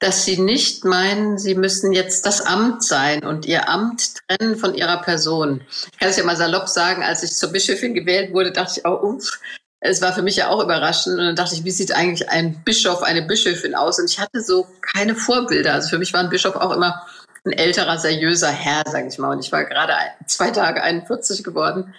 [0.00, 4.74] dass sie nicht meinen, sie müssen jetzt das Amt sein und ihr Amt trennen von
[4.74, 5.62] ihrer Person.
[5.92, 8.86] Ich kann es ja mal salopp sagen, als ich zur Bischöfin gewählt wurde, dachte ich,
[8.86, 9.40] oh, uff,
[9.80, 11.18] es war für mich ja auch überraschend.
[11.18, 13.98] Und dann dachte ich, wie sieht eigentlich ein Bischof, eine Bischöfin aus?
[13.98, 15.74] Und ich hatte so keine Vorbilder.
[15.74, 17.06] Also für mich war ein Bischof auch immer
[17.44, 19.32] ein älterer, seriöser Herr, sage ich mal.
[19.32, 19.94] Und ich war gerade
[20.26, 21.94] zwei Tage 41 geworden,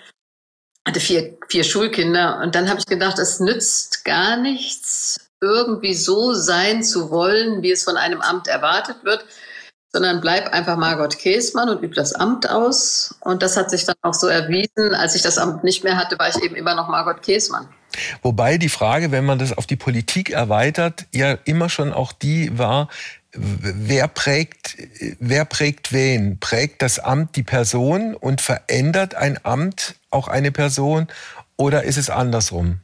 [0.87, 2.39] hatte vier, vier Schulkinder.
[2.41, 7.71] Und dann habe ich gedacht, es nützt gar nichts, irgendwie so sein zu wollen, wie
[7.71, 9.25] es von einem Amt erwartet wird,
[9.91, 13.15] sondern bleib einfach Margot Käßmann und übe das Amt aus.
[13.21, 14.93] Und das hat sich dann auch so erwiesen.
[14.93, 17.69] Als ich das Amt nicht mehr hatte, war ich eben immer noch Margot Käßmann.
[18.21, 22.58] Wobei die Frage, wenn man das auf die Politik erweitert, ja immer schon auch die
[22.58, 22.89] war,
[23.31, 24.77] wer prägt,
[25.19, 26.39] wer prägt wen?
[26.39, 31.08] Prägt das Amt die Person und verändert ein Amt auch eine Person
[31.58, 32.79] oder ist es andersrum?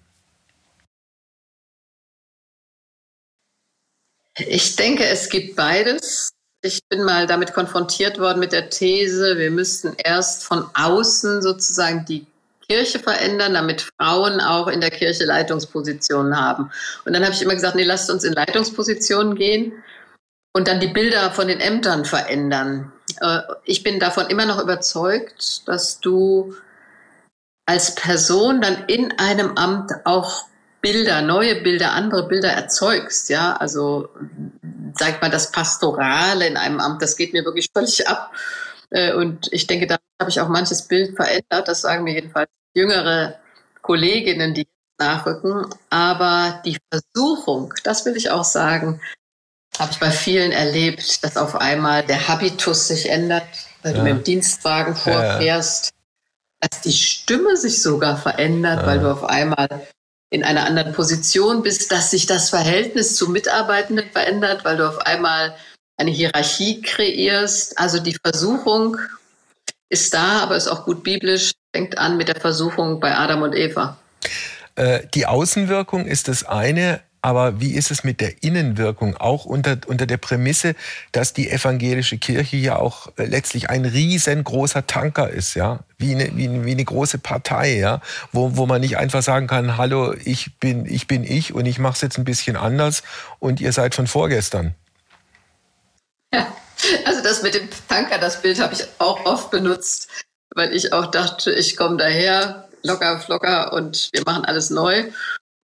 [4.37, 6.31] Ich denke, es gibt beides.
[6.63, 12.05] Ich bin mal damit konfrontiert worden mit der These, wir müssten erst von außen sozusagen
[12.05, 12.27] die
[12.67, 16.71] Kirche verändern, damit Frauen auch in der Kirche Leitungspositionen haben.
[17.03, 19.73] Und dann habe ich immer gesagt, nee, lasst uns in Leitungspositionen gehen
[20.53, 22.93] und dann die Bilder von den Ämtern verändern.
[23.19, 26.55] Äh, ich bin davon immer noch überzeugt, dass du
[27.65, 30.45] als Person dann in einem Amt auch
[30.81, 34.09] Bilder, neue Bilder, andere Bilder erzeugst, ja, also
[34.97, 38.31] sag mal, das Pastorale in einem Amt, das geht mir wirklich völlig ab.
[38.89, 41.67] Äh, und ich denke, da habe ich auch manches Bild verändert.
[41.67, 43.39] Das sagen mir jedenfalls jüngere
[43.81, 44.67] Kolleginnen, die
[44.99, 45.65] nachrücken.
[45.89, 49.01] Aber die Versuchung, das will ich auch sagen,
[49.79, 53.47] habe ich bei vielen erlebt, dass auf einmal der Habitus sich ändert,
[53.81, 53.97] weil ja.
[53.97, 56.67] du mit dem Dienstwagen vorfährst, ja.
[56.69, 58.87] dass die Stimme sich sogar verändert, ja.
[58.87, 59.87] weil du auf einmal
[60.31, 64.99] in einer anderen Position bist, dass sich das Verhältnis zu Mitarbeitenden verändert, weil du auf
[64.99, 65.55] einmal
[65.97, 67.77] eine Hierarchie kreierst.
[67.77, 68.97] Also die Versuchung
[69.89, 73.53] ist da, aber ist auch gut biblisch, fängt an mit der Versuchung bei Adam und
[73.53, 73.97] Eva.
[74.75, 79.15] Äh, die Außenwirkung ist das eine, aber wie ist es mit der Innenwirkung?
[79.17, 80.75] Auch unter, unter der Prämisse,
[81.11, 86.35] dass die evangelische Kirche ja auch äh, letztlich ein riesengroßer Tanker ist, ja, wie eine,
[86.35, 90.13] wie eine, wie eine große Partei, ja, wo, wo man nicht einfach sagen kann, hallo,
[90.23, 93.03] ich bin ich, bin ich und ich mache es jetzt ein bisschen anders
[93.39, 94.73] und ihr seid von vorgestern.
[96.33, 96.47] Ja,
[97.05, 100.07] also das mit dem Tanker, das Bild habe ich auch oft benutzt,
[100.55, 105.11] weil ich auch dachte, ich komme daher, locker, flocker und wir machen alles neu.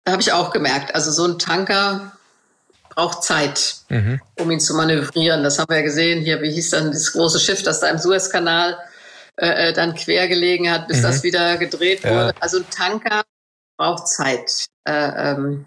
[0.03, 2.11] Da habe ich auch gemerkt, also so ein Tanker
[2.89, 4.21] braucht Zeit, mhm.
[4.39, 5.43] um ihn zu manövrieren.
[5.43, 6.21] Das haben wir ja gesehen.
[6.21, 8.77] Hier, wie hieß dann das große Schiff, das da im Suezkanal
[9.37, 11.03] äh, äh dann quer gelegen hat, bis mhm.
[11.03, 12.27] das wieder gedreht wurde.
[12.27, 12.33] Ja.
[12.39, 13.23] Also ein Tanker
[13.77, 14.65] braucht Zeit.
[14.85, 15.65] Äh, ähm,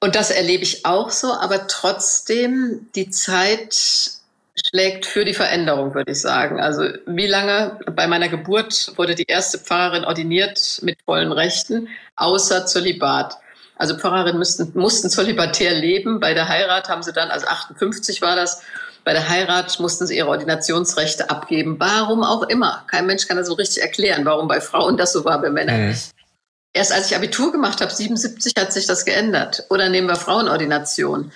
[0.00, 4.15] und das erlebe ich auch so, aber trotzdem, die Zeit
[4.64, 6.60] schlägt für die Veränderung, würde ich sagen.
[6.60, 12.66] Also wie lange bei meiner Geburt wurde die erste Pfarrerin ordiniert mit vollen Rechten, außer
[12.66, 13.36] Zölibat.
[13.76, 16.18] Also Pfarrerinnen müssten, mussten zölibatär leben.
[16.18, 18.62] Bei der Heirat haben sie dann, also 58 war das,
[19.04, 21.76] bei der Heirat mussten sie ihre Ordinationsrechte abgeben.
[21.78, 22.84] Warum auch immer.
[22.90, 25.80] Kein Mensch kann das so richtig erklären, warum bei Frauen das so war, bei Männern
[25.80, 25.88] mhm.
[25.90, 26.10] nicht.
[26.72, 29.64] Erst als ich Abitur gemacht habe, 77, hat sich das geändert.
[29.70, 31.30] Oder nehmen wir Frauenordination.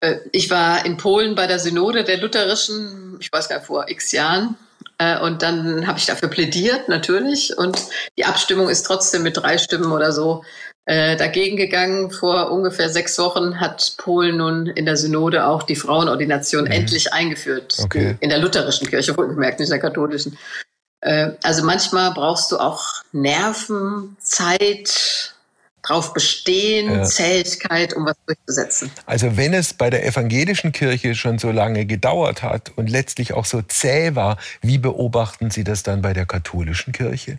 [0.00, 3.88] Äh, ich war in Polen bei der Synode der Lutherischen, ich weiß gar nicht, vor
[3.88, 4.56] x Jahren.
[4.98, 7.56] Äh, und dann habe ich dafür plädiert, natürlich.
[7.56, 7.78] Und
[8.16, 10.42] die Abstimmung ist trotzdem mit drei Stimmen oder so
[10.86, 12.10] äh, dagegen gegangen.
[12.10, 16.70] Vor ungefähr sechs Wochen hat Polen nun in der Synode auch die Frauenordination mhm.
[16.70, 17.76] endlich eingeführt.
[17.82, 18.16] Okay.
[18.20, 20.38] In der lutherischen Kirche, wohlgemerkt, nicht in der katholischen.
[21.42, 25.34] Also manchmal brauchst du auch Nerven, Zeit,
[25.82, 27.04] drauf bestehen, ja.
[27.04, 28.90] Zähigkeit, um was durchzusetzen.
[29.06, 33.44] Also wenn es bei der evangelischen Kirche schon so lange gedauert hat und letztlich auch
[33.44, 37.38] so zäh war, wie beobachten Sie das dann bei der katholischen Kirche?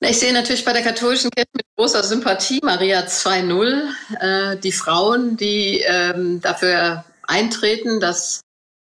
[0.00, 5.36] Ich sehe natürlich bei der katholischen Kirche mit großer Sympathie Maria 2.0, äh, die Frauen,
[5.36, 8.42] die ähm, dafür eintreten, dass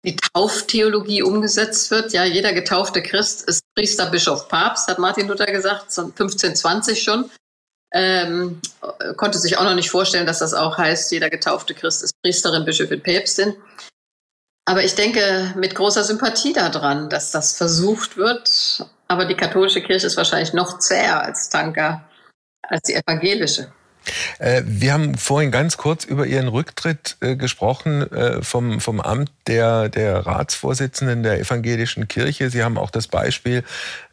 [0.06, 2.14] die Tauftheologie umgesetzt wird.
[2.14, 7.32] Ja, jeder getaufte Christ ist Priester, Bischof, Papst, hat Martin Luther gesagt, 1520 schon.
[7.94, 8.60] Ähm,
[9.16, 12.66] konnte sich auch noch nicht vorstellen, dass das auch heißt, jeder getaufte Christ ist Priesterin,
[12.66, 13.56] Bischöfin, Päpstin.
[14.66, 18.86] Aber ich denke mit großer Sympathie daran, dass das versucht wird.
[19.08, 22.04] Aber die katholische Kirche ist wahrscheinlich noch zäher als Tanker,
[22.62, 23.72] als die evangelische.
[24.40, 29.32] Äh, wir haben vorhin ganz kurz über Ihren Rücktritt äh, gesprochen äh, vom, vom Amt
[29.48, 32.50] der, der Ratsvorsitzenden der evangelischen Kirche.
[32.50, 33.64] Sie haben auch das Beispiel,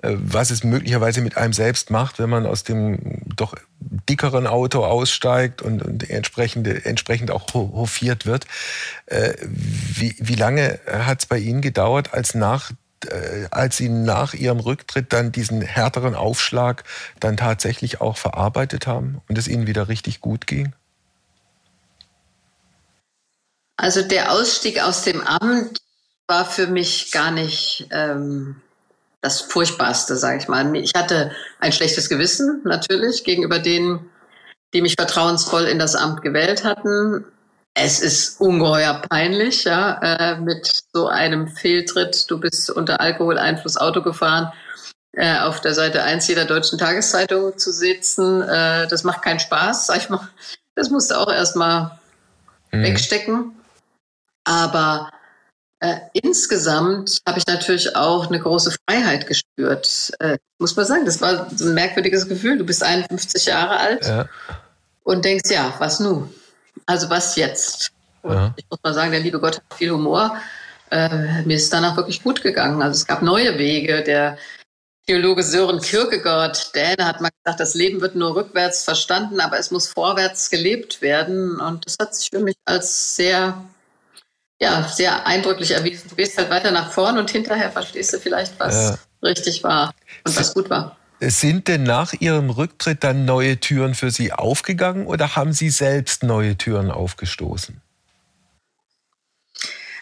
[0.03, 5.61] was es möglicherweise mit einem selbst macht, wenn man aus dem doch dickeren Auto aussteigt
[5.63, 8.47] und, und entsprechend, entsprechend auch hofiert wird.
[9.43, 12.73] Wie, wie lange hat es bei Ihnen gedauert, als nach
[13.51, 16.85] als Sie nach Ihrem Rücktritt dann diesen härteren Aufschlag
[17.21, 20.75] dann tatsächlich auch verarbeitet haben und es Ihnen wieder richtig gut ging?
[23.77, 25.81] Also der Ausstieg aus dem Amt
[26.27, 28.57] war für mich gar nicht ähm,
[29.21, 30.75] das Furchtbarste, sage ich mal.
[30.77, 34.09] Ich hatte ein schlechtes Gewissen natürlich gegenüber denen,
[34.73, 37.25] die mich vertrauensvoll in das Amt gewählt hatten.
[37.79, 42.25] Es ist ungeheuer peinlich, ja, äh, mit so einem Fehltritt.
[42.31, 44.51] Du bist unter Alkoholeinfluss Auto gefahren,
[45.12, 48.41] äh, auf der Seite 1 jeder deutschen Tageszeitung zu sitzen.
[48.41, 50.27] Äh, das macht keinen Spaß, sag ich mal.
[50.75, 51.99] Das musst du auch erstmal
[52.73, 52.83] mhm.
[52.83, 53.53] wegstecken.
[54.45, 55.11] Aber
[55.81, 60.12] äh, insgesamt habe ich natürlich auch eine große Freiheit gespürt.
[60.19, 62.57] Äh, muss man sagen, das war so ein merkwürdiges Gefühl.
[62.57, 64.27] Du bist 51 Jahre alt ja.
[65.05, 66.33] und denkst, ja, was nun?
[66.87, 67.92] Also was jetzt?
[68.22, 68.55] Ja.
[68.57, 70.37] Ich muss mal sagen, der liebe Gott hat viel Humor.
[70.90, 72.81] Äh, mir ist danach wirklich gut gegangen.
[72.83, 74.03] Also es gab neue Wege.
[74.03, 74.38] Der
[75.07, 79.70] Theologe Sören Kierkegaard, Däne, hat mal gesagt, das Leben wird nur rückwärts verstanden, aber es
[79.70, 81.61] muss vorwärts gelebt werden.
[81.61, 83.64] Und das hat sich für mich als sehr,
[84.61, 86.09] ja, sehr eindrücklich erwiesen.
[86.09, 88.99] Du gehst halt weiter nach vorn und hinterher verstehst du vielleicht, was ja.
[89.29, 89.94] richtig war
[90.25, 90.96] und was gut war.
[91.21, 96.23] Sind denn nach Ihrem Rücktritt dann neue Türen für Sie aufgegangen oder haben Sie selbst
[96.23, 97.81] neue Türen aufgestoßen?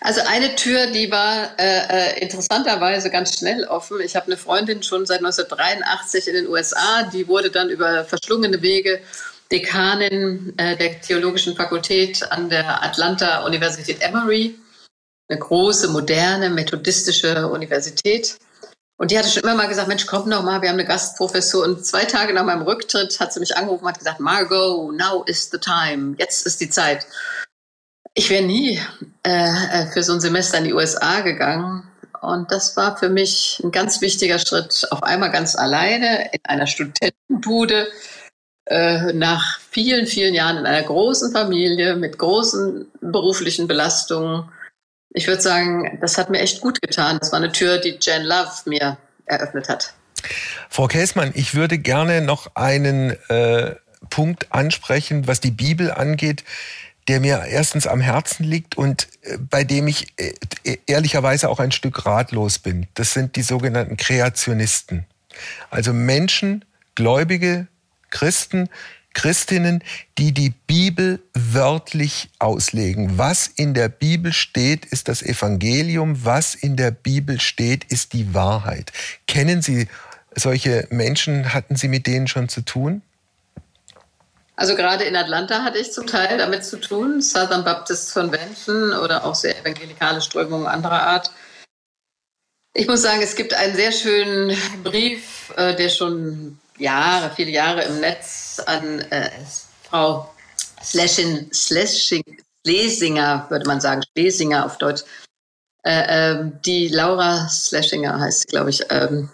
[0.00, 4.00] Also eine Tür, die war äh, äh interessanterweise ganz schnell offen.
[4.00, 8.60] Ich habe eine Freundin schon seit 1983 in den USA, die wurde dann über verschlungene
[8.60, 9.00] Wege
[9.50, 14.58] Dekanin äh, der Theologischen Fakultät an der Atlanta Universität Emory,
[15.28, 18.36] eine große, moderne, methodistische Universität.
[18.96, 21.64] Und die hatte schon immer mal gesagt, Mensch, komm noch mal, wir haben eine Gastprofessur.
[21.64, 25.24] Und zwei Tage nach meinem Rücktritt hat sie mich angerufen und hat gesagt, Margot, now
[25.24, 27.06] is the time, jetzt ist die Zeit.
[28.14, 28.80] Ich wäre nie
[29.26, 31.82] äh, äh für so ein Semester in die USA gegangen.
[32.20, 36.66] Und das war für mich ein ganz wichtiger Schritt, auf einmal ganz alleine in einer
[36.66, 37.88] Studentenbude,
[38.66, 44.50] äh, nach vielen, vielen Jahren in einer großen Familie mit großen beruflichen Belastungen
[45.14, 47.18] ich würde sagen, das hat mir echt gut getan.
[47.20, 49.94] Das war eine Tür, die Jan Love mir eröffnet hat.
[50.68, 53.76] Frau Käsmann, ich würde gerne noch einen äh,
[54.10, 56.44] Punkt ansprechen, was die Bibel angeht,
[57.06, 60.34] der mir erstens am Herzen liegt und äh, bei dem ich äh,
[60.86, 62.88] ehrlicherweise auch ein Stück ratlos bin.
[62.94, 65.06] Das sind die sogenannten Kreationisten.
[65.70, 66.64] Also Menschen,
[66.96, 67.68] Gläubige,
[68.10, 68.68] Christen,
[69.12, 69.84] Christinnen,
[70.18, 71.13] die die Bibel
[71.54, 73.16] wörtlich auslegen.
[73.16, 76.24] Was in der Bibel steht, ist das Evangelium.
[76.24, 78.92] Was in der Bibel steht, ist die Wahrheit.
[79.26, 79.88] Kennen Sie
[80.34, 81.54] solche Menschen?
[81.54, 83.02] Hatten Sie mit denen schon zu tun?
[84.56, 89.24] Also gerade in Atlanta hatte ich zum Teil damit zu tun, Southern Baptist Convention oder
[89.24, 91.30] auch sehr evangelikale Strömungen anderer Art.
[92.72, 97.82] Ich muss sagen, es gibt einen sehr schönen Brief, äh, der schon Jahre, viele Jahre
[97.82, 99.30] im Netz an äh,
[99.88, 100.33] Frau
[100.84, 102.22] Slashing, Slashing,
[102.64, 105.02] Schlesinger, würde man sagen, Schlesinger auf Deutsch.
[105.84, 108.82] Äh, äh, die Laura Slashinger heißt, glaube ich.
[108.90, 109.28] Ähm,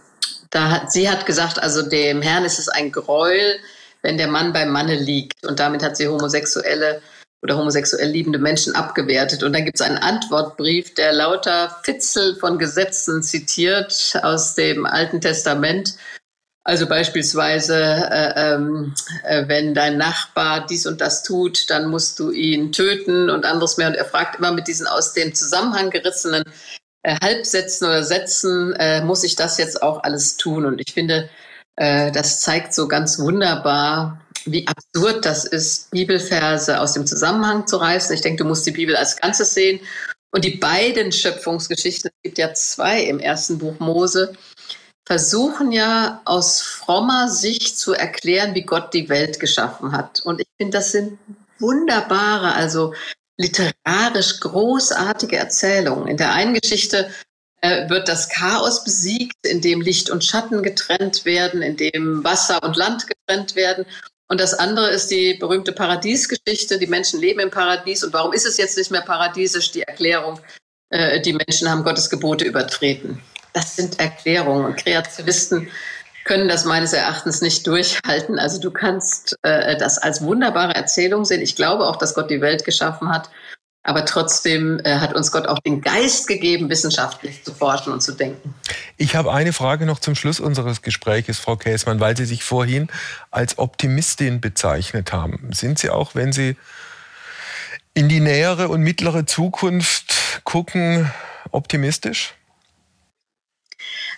[0.50, 3.60] da hat, sie hat gesagt, also dem Herrn ist es ein Gräuel,
[4.02, 5.46] wenn der Mann beim Manne liegt.
[5.46, 7.02] Und damit hat sie homosexuelle
[7.42, 9.42] oder homosexuell liebende Menschen abgewertet.
[9.42, 15.20] Und dann gibt es einen Antwortbrief, der lauter Fitzel von Gesetzen zitiert aus dem Alten
[15.20, 15.94] Testament
[16.62, 18.94] also beispielsweise, äh, ähm,
[19.24, 23.76] äh, wenn dein Nachbar dies und das tut, dann musst du ihn töten und anderes
[23.78, 23.88] mehr.
[23.88, 26.44] Und er fragt immer mit diesen aus dem Zusammenhang gerissenen
[27.02, 30.66] äh, Halbsätzen oder Sätzen, äh, muss ich das jetzt auch alles tun?
[30.66, 31.30] Und ich finde,
[31.76, 37.78] äh, das zeigt so ganz wunderbar, wie absurd das ist, Bibelverse aus dem Zusammenhang zu
[37.78, 38.14] reißen.
[38.14, 39.80] Ich denke, du musst die Bibel als Ganzes sehen.
[40.32, 44.32] Und die beiden Schöpfungsgeschichten, es gibt ja zwei im ersten Buch Mose,
[45.10, 50.20] versuchen ja aus frommer Sicht zu erklären, wie Gott die Welt geschaffen hat.
[50.20, 51.18] Und ich finde, das sind
[51.58, 52.94] wunderbare, also
[53.36, 56.06] literarisch großartige Erzählungen.
[56.06, 57.10] In der einen Geschichte
[57.60, 62.62] äh, wird das Chaos besiegt, in dem Licht und Schatten getrennt werden, in dem Wasser
[62.62, 63.86] und Land getrennt werden.
[64.28, 66.78] Und das andere ist die berühmte Paradiesgeschichte.
[66.78, 68.04] Die Menschen leben im Paradies.
[68.04, 69.72] Und warum ist es jetzt nicht mehr paradiesisch?
[69.72, 70.38] Die Erklärung,
[70.90, 73.20] äh, die Menschen haben Gottes Gebote übertreten
[73.52, 74.64] das sind Erklärungen.
[74.64, 75.68] Und Kreativisten
[76.24, 78.38] können das meines Erachtens nicht durchhalten.
[78.38, 81.40] Also du kannst äh, das als wunderbare Erzählung sehen.
[81.40, 83.30] Ich glaube auch, dass Gott die Welt geschaffen hat.
[83.82, 88.12] Aber trotzdem äh, hat uns Gott auch den Geist gegeben, wissenschaftlich zu forschen und zu
[88.12, 88.54] denken.
[88.98, 92.88] Ich habe eine Frage noch zum Schluss unseres Gespräches, Frau Käsmann, weil Sie sich vorhin
[93.30, 95.50] als Optimistin bezeichnet haben.
[95.54, 96.56] Sind Sie auch, wenn Sie
[97.94, 101.10] in die nähere und mittlere Zukunft gucken,
[101.50, 102.34] optimistisch?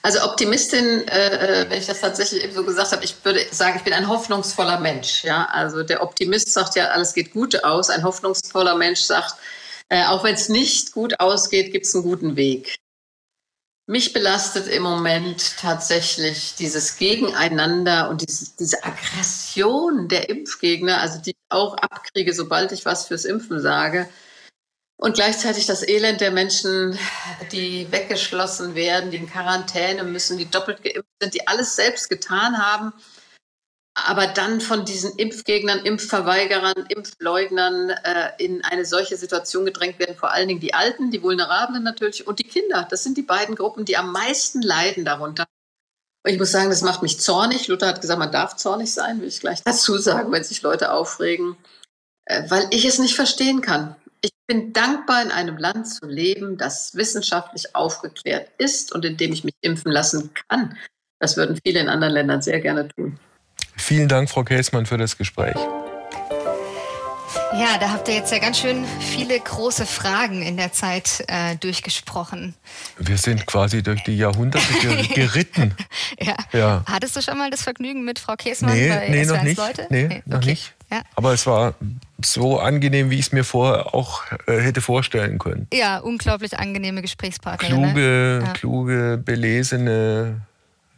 [0.04, 3.76] Also Optimistin, äh, äh, wenn ich das tatsächlich eben so gesagt habe, ich würde sagen,
[3.76, 5.22] ich bin ein hoffnungsvoller Mensch.
[5.22, 7.88] Ja, also der Optimist sagt ja, alles geht gut aus.
[7.88, 9.36] Ein hoffnungsvoller Mensch sagt,
[9.88, 12.76] äh, auch wenn es nicht gut ausgeht, gibt es einen guten Weg.
[13.86, 21.30] Mich belastet im Moment tatsächlich dieses Gegeneinander und diese, diese Aggression der Impfgegner, also die
[21.30, 24.08] ich auch abkriege, sobald ich was fürs Impfen sage.
[25.02, 26.96] Und gleichzeitig das Elend der Menschen,
[27.50, 32.58] die weggeschlossen werden, die in Quarantäne müssen, die doppelt geimpft sind, die alles selbst getan
[32.58, 32.92] haben
[33.94, 40.32] aber dann von diesen Impfgegnern, Impfverweigerern, Impfleugnern äh, in eine solche Situation gedrängt werden, vor
[40.32, 42.86] allen Dingen die Alten, die Vulnerablen natürlich und die Kinder.
[42.88, 45.44] Das sind die beiden Gruppen, die am meisten leiden darunter.
[46.24, 47.68] Und ich muss sagen, das macht mich zornig.
[47.68, 50.92] Luther hat gesagt, man darf zornig sein, will ich gleich dazu sagen, wenn sich Leute
[50.92, 51.56] aufregen,
[52.24, 53.96] äh, weil ich es nicht verstehen kann.
[54.52, 59.32] Ich bin dankbar, in einem Land zu leben, das wissenschaftlich aufgeklärt ist und in dem
[59.32, 60.76] ich mich impfen lassen kann.
[61.20, 63.18] Das würden viele in anderen Ländern sehr gerne tun.
[63.78, 65.56] Vielen Dank, Frau Käßmann, für das Gespräch.
[67.54, 71.56] Ja, da habt ihr jetzt ja ganz schön viele große Fragen in der Zeit äh,
[71.56, 72.54] durchgesprochen.
[72.98, 74.74] Wir sind quasi durch die Jahrhunderte
[75.14, 75.74] geritten.
[76.20, 76.36] ja.
[76.52, 76.84] ja.
[76.86, 79.56] Hattest du schon mal das Vergnügen mit Frau Käßmann nee, bei nee, noch nicht.
[79.56, 79.86] Leute?
[79.88, 80.50] Nee, nee noch okay.
[80.50, 80.74] nicht.
[80.90, 81.00] Ja.
[81.14, 81.74] Aber es war
[82.26, 85.66] so angenehm, wie ich es mir vorher auch äh, hätte vorstellen können.
[85.72, 87.76] Ja, unglaublich angenehme Gesprächspartnerin.
[87.76, 88.42] Kluge, ne?
[88.44, 88.52] ja.
[88.52, 90.42] kluge, belesene,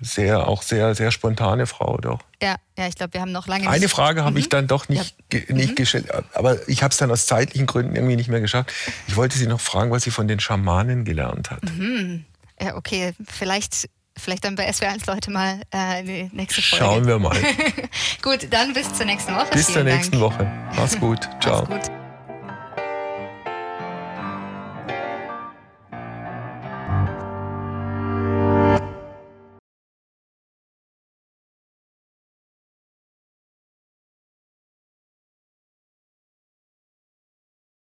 [0.00, 2.20] sehr, auch sehr, sehr spontane Frau doch.
[2.42, 3.68] Ja, ja, ich glaube, wir haben noch lange.
[3.68, 4.38] Eine Frage habe mhm.
[4.38, 5.40] ich dann doch nicht, ja.
[5.48, 5.74] nicht mhm.
[5.74, 8.72] gestellt, aber ich habe es dann aus zeitlichen Gründen irgendwie nicht mehr geschafft.
[9.08, 11.62] Ich wollte Sie noch fragen, was sie von den Schamanen gelernt hat.
[11.64, 12.24] Mhm.
[12.60, 13.88] Ja, okay, vielleicht.
[14.16, 16.84] Vielleicht dann bei SWR1 Leute mal äh, die nächste Folge.
[16.84, 17.36] Schauen wir mal.
[18.22, 19.50] gut, dann bis zur nächsten Woche.
[19.52, 20.22] Bis Vielen zur nächsten Dank.
[20.22, 20.50] Woche.
[20.76, 21.28] Mach's gut.
[21.40, 21.66] Ciao.
[21.68, 22.03] Mach's gut.